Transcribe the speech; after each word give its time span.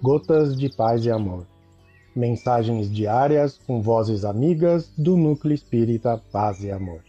Gotas 0.00 0.56
de 0.56 0.68
Paz 0.68 1.04
e 1.04 1.10
Amor. 1.10 1.44
Mensagens 2.14 2.88
diárias 2.88 3.58
com 3.58 3.82
vozes 3.82 4.24
amigas 4.24 4.92
do 4.96 5.16
Núcleo 5.16 5.52
Espírita 5.52 6.22
Paz 6.30 6.62
e 6.62 6.70
Amor. 6.70 7.02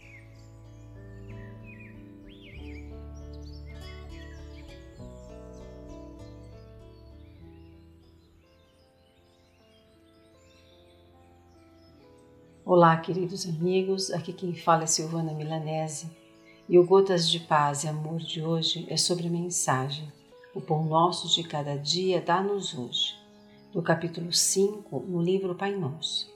Olá, 12.64 12.96
queridos 12.96 13.48
amigos. 13.48 14.10
Aqui 14.10 14.32
quem 14.32 14.52
fala 14.52 14.82
é 14.82 14.86
Silvana 14.86 15.32
Milanese. 15.32 16.10
E 16.68 16.76
o 16.76 16.84
Gotas 16.84 17.30
de 17.30 17.38
Paz 17.38 17.84
e 17.84 17.88
Amor 17.88 18.18
de 18.18 18.42
hoje 18.42 18.84
é 18.90 18.96
sobre 18.96 19.30
mensagem 19.30 20.10
o 20.52 20.60
pão 20.60 20.84
nosso 20.84 21.28
de 21.28 21.44
cada 21.46 21.76
dia 21.78 22.20
dá-nos 22.20 22.76
hoje, 22.76 23.16
do 23.72 23.80
capítulo 23.80 24.32
5, 24.32 24.98
no 25.06 25.22
livro 25.22 25.54
Pai 25.54 25.70
Nosso. 25.70 26.28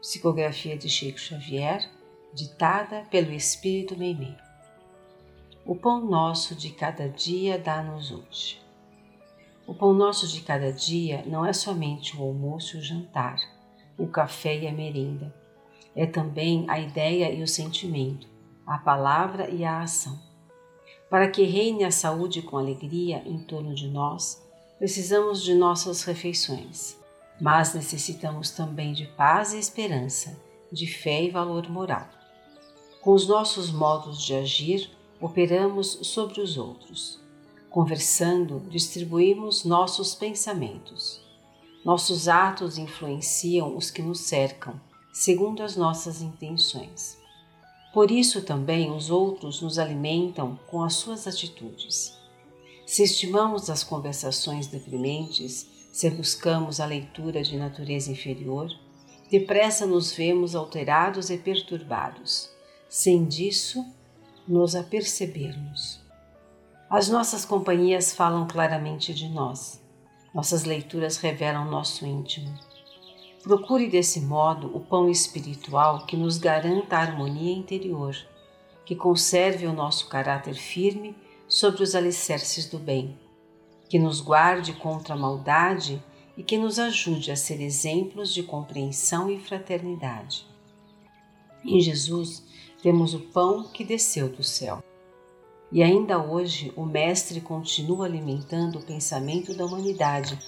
Psicografia 0.00 0.78
de 0.78 0.88
Chico 0.88 1.18
Xavier, 1.18 1.90
ditada 2.32 3.04
pelo 3.10 3.32
Espírito 3.32 3.98
Meimei. 3.98 4.36
O 5.66 5.74
pão 5.74 6.06
nosso 6.06 6.54
de 6.54 6.70
cada 6.70 7.08
dia 7.08 7.58
dá-nos 7.58 8.12
hoje. 8.12 8.62
O 9.66 9.74
pão 9.74 9.92
nosso 9.92 10.28
de 10.28 10.40
cada 10.42 10.72
dia 10.72 11.24
não 11.26 11.44
é 11.44 11.52
somente 11.52 12.16
o 12.16 12.22
almoço 12.22 12.76
e 12.76 12.78
o 12.78 12.82
jantar, 12.82 13.38
o 13.98 14.06
café 14.06 14.56
e 14.56 14.68
a 14.68 14.72
merenda. 14.72 15.34
É 15.96 16.06
também 16.06 16.64
a 16.68 16.78
ideia 16.78 17.32
e 17.32 17.42
o 17.42 17.48
sentimento, 17.48 18.28
a 18.64 18.78
palavra 18.78 19.50
e 19.50 19.64
a 19.64 19.80
ação. 19.80 20.27
Para 21.10 21.28
que 21.28 21.42
reine 21.42 21.84
a 21.84 21.90
saúde 21.90 22.42
com 22.42 22.58
alegria 22.58 23.22
em 23.24 23.38
torno 23.38 23.74
de 23.74 23.88
nós, 23.88 24.42
precisamos 24.78 25.42
de 25.42 25.54
nossas 25.54 26.02
refeições, 26.02 26.96
mas 27.40 27.72
necessitamos 27.72 28.50
também 28.50 28.92
de 28.92 29.06
paz 29.06 29.52
e 29.54 29.58
esperança, 29.58 30.38
de 30.70 30.86
fé 30.86 31.24
e 31.24 31.30
valor 31.30 31.68
moral. 31.70 32.06
Com 33.00 33.14
os 33.14 33.26
nossos 33.26 33.70
modos 33.70 34.22
de 34.22 34.34
agir, 34.34 34.90
operamos 35.20 35.98
sobre 36.02 36.40
os 36.40 36.58
outros. 36.58 37.18
Conversando, 37.70 38.60
distribuímos 38.68 39.64
nossos 39.64 40.14
pensamentos. 40.14 41.20
Nossos 41.84 42.28
atos 42.28 42.76
influenciam 42.76 43.76
os 43.76 43.90
que 43.90 44.02
nos 44.02 44.20
cercam, 44.20 44.78
segundo 45.12 45.62
as 45.62 45.76
nossas 45.76 46.20
intenções. 46.20 47.17
Por 47.98 48.12
isso 48.12 48.42
também 48.42 48.92
os 48.92 49.10
outros 49.10 49.60
nos 49.60 49.76
alimentam 49.76 50.56
com 50.68 50.84
as 50.84 50.94
suas 50.94 51.26
atitudes. 51.26 52.16
Se 52.86 53.02
estimamos 53.02 53.68
as 53.68 53.82
conversações 53.82 54.68
deprimentes, 54.68 55.66
se 55.90 56.08
buscamos 56.08 56.78
a 56.78 56.86
leitura 56.86 57.42
de 57.42 57.56
natureza 57.56 58.12
inferior, 58.12 58.70
depressa 59.28 59.84
nos 59.84 60.12
vemos 60.12 60.54
alterados 60.54 61.28
e 61.28 61.38
perturbados, 61.38 62.48
sem 62.88 63.24
disso 63.24 63.84
nos 64.46 64.76
apercebermos. 64.76 66.00
As 66.88 67.08
nossas 67.08 67.44
companhias 67.44 68.12
falam 68.12 68.46
claramente 68.46 69.12
de 69.12 69.28
nós, 69.28 69.82
nossas 70.32 70.62
leituras 70.62 71.16
revelam 71.16 71.68
nosso 71.68 72.06
íntimo. 72.06 72.56
Procure 73.48 73.88
desse 73.88 74.20
modo 74.20 74.70
o 74.76 74.80
pão 74.80 75.08
espiritual 75.08 76.04
que 76.04 76.18
nos 76.18 76.36
garanta 76.36 76.96
a 76.96 77.00
harmonia 77.00 77.50
interior, 77.50 78.14
que 78.84 78.94
conserve 78.94 79.66
o 79.66 79.72
nosso 79.72 80.06
caráter 80.10 80.54
firme 80.54 81.16
sobre 81.48 81.82
os 81.82 81.94
alicerces 81.94 82.66
do 82.66 82.78
bem, 82.78 83.18
que 83.88 83.98
nos 83.98 84.20
guarde 84.20 84.74
contra 84.74 85.14
a 85.14 85.16
maldade 85.16 86.04
e 86.36 86.42
que 86.42 86.58
nos 86.58 86.78
ajude 86.78 87.30
a 87.30 87.36
ser 87.36 87.62
exemplos 87.62 88.34
de 88.34 88.42
compreensão 88.42 89.30
e 89.30 89.40
fraternidade. 89.40 90.46
Em 91.64 91.80
Jesus 91.80 92.44
temos 92.82 93.14
o 93.14 93.20
pão 93.20 93.64
que 93.64 93.82
desceu 93.82 94.28
do 94.28 94.44
céu. 94.44 94.84
E 95.72 95.82
ainda 95.82 96.22
hoje 96.22 96.70
o 96.76 96.84
Mestre 96.84 97.40
continua 97.40 98.04
alimentando 98.04 98.78
o 98.78 98.84
pensamento 98.84 99.54
da 99.54 99.64
humanidade 99.64 100.38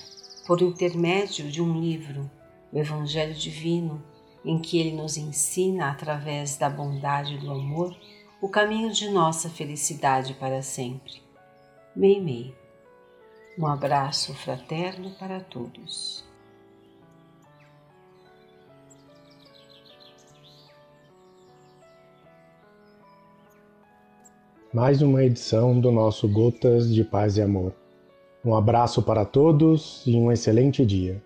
por 0.47 0.61
intermédio 0.61 1.51
de 1.51 1.63
um 1.63 1.81
livro 1.81 2.31
o 2.73 2.79
Evangelho 2.79 3.35
Divino, 3.35 4.03
em 4.45 4.59
que 4.59 4.79
ele 4.79 4.93
nos 4.93 5.17
ensina, 5.17 5.91
através 5.91 6.57
da 6.57 6.69
bondade 6.69 7.35
e 7.35 7.39
do 7.39 7.51
amor, 7.51 7.95
o 8.41 8.49
caminho 8.49 8.91
de 8.93 9.09
nossa 9.11 9.51
felicidade 9.51 10.35
para 10.35 10.63
sempre. 10.63 11.23
Meimei. 11.95 12.55
Um 13.59 13.67
abraço 13.67 14.33
fraterno 14.35 15.11
para 15.19 15.41
todos. 15.41 16.25
Mais 24.73 25.03
uma 25.03 25.25
edição 25.25 25.81
do 25.81 25.91
nosso 25.91 26.29
Gotas 26.29 26.95
de 26.95 27.03
Paz 27.03 27.37
e 27.37 27.43
Amor. 27.43 27.75
Um 28.45 28.55
abraço 28.55 29.03
para 29.03 29.25
todos 29.25 30.03
e 30.07 30.15
um 30.15 30.31
excelente 30.31 30.87
dia. 30.87 31.21